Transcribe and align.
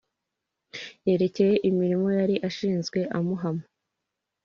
Yerekeye 1.07 1.55
imirimo 1.69 2.07
yari 2.19 2.35
ashinzwe 2.49 2.99
amuhama 3.17 3.65